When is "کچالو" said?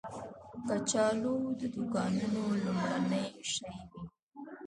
0.67-1.35